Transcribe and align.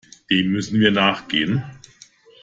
Dem 0.31 0.47
müssen 0.53 0.79
wir 0.79 0.89
nachgehen. 0.89 1.63